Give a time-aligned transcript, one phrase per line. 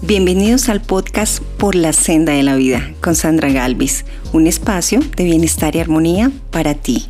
[0.00, 5.24] Bienvenidos al podcast Por la Senda de la Vida con Sandra Galvis, un espacio de
[5.24, 7.04] bienestar y armonía para ti.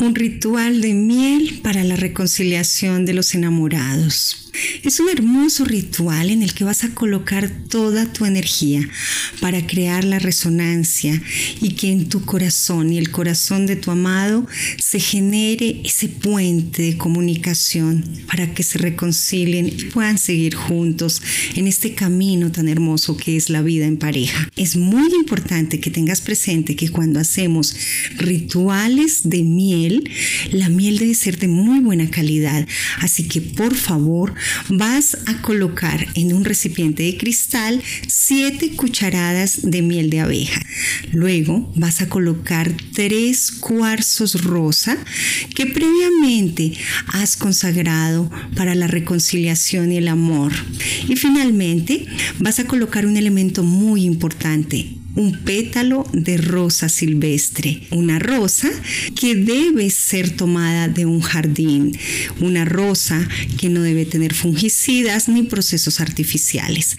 [0.00, 4.42] Un ritual de miel para la reconciliación de los enamorados.
[4.82, 8.86] Es un hermoso ritual en el que vas a colocar toda tu energía
[9.40, 11.22] para crear la resonancia
[11.60, 14.46] y que en tu corazón y el corazón de tu amado
[14.78, 21.22] se genere ese puente de comunicación para que se reconcilien y puedan seguir juntos
[21.54, 24.50] en este camino tan hermoso que es la vida en pareja.
[24.56, 27.74] Es muy importante que tengas presente que cuando hacemos
[28.18, 29.81] rituales de miel,
[30.50, 32.66] la miel debe ser de muy buena calidad.
[33.00, 34.34] Así que por favor,
[34.68, 40.60] vas a colocar en un recipiente de cristal 7 cucharadas de miel de abeja.
[41.12, 44.96] Luego vas a colocar 3 cuarzos rosa
[45.54, 46.72] que previamente
[47.08, 50.52] has consagrado para la reconciliación y el amor.
[51.08, 52.06] Y finalmente
[52.38, 58.70] vas a colocar un elemento muy importante, un pétalo de rosa silvestre, una rosa
[59.18, 61.96] que debe ser tomada de un jardín,
[62.40, 66.96] una rosa que no debe tener fungicidas ni procesos artificiales.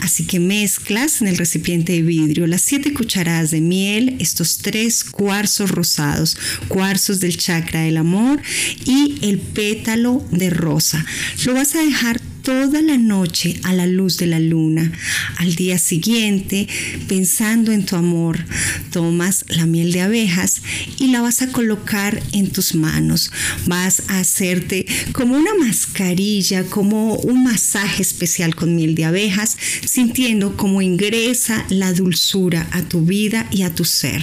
[0.00, 5.04] Así que mezclas en el recipiente de vidrio las siete cucharadas de miel, estos tres
[5.04, 6.36] cuarzos rosados,
[6.68, 8.40] cuarzos del chakra del amor
[8.84, 11.04] y el pétalo de rosa.
[11.44, 14.92] Lo vas a dejar toda la noche a la luz de la luna.
[15.38, 16.68] Al día siguiente,
[17.08, 18.44] pensando en tu amor,
[18.90, 20.62] tomas la miel de abejas
[20.98, 23.30] y la vas a colocar en tus manos.
[23.66, 30.56] Vas a hacerte como una mascarilla, como un masaje especial con miel de abejas, sintiendo
[30.56, 34.22] cómo ingresa la dulzura a tu vida y a tu ser.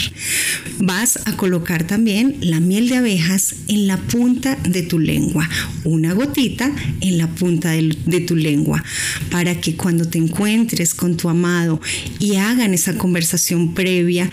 [0.79, 5.49] Vas a colocar también la miel de abejas en la punta de tu lengua,
[5.83, 8.83] una gotita en la punta del, de tu lengua,
[9.31, 11.81] para que cuando te encuentres con tu amado
[12.19, 14.29] y hagan esa conversación previa,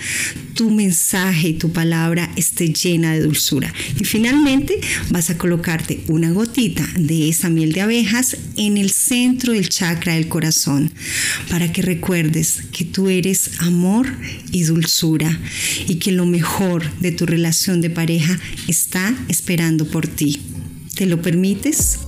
[0.55, 3.73] tu mensaje y tu palabra esté llena de dulzura.
[4.01, 4.80] Y finalmente
[5.11, 10.14] vas a colocarte una gotita de esa miel de abejas en el centro del chakra
[10.14, 10.90] del corazón,
[11.51, 14.08] para que recuerdes que tú eres amor
[14.51, 15.39] y dulzura
[15.86, 20.40] y que lo mejor de tu relación de pareja está esperando por ti.
[20.95, 21.98] ¿Te lo permites?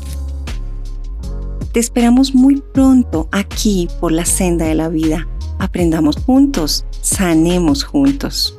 [1.72, 5.28] Te esperamos muy pronto aquí por la senda de la vida.
[5.58, 8.58] Aprendamos juntos, sanemos juntos.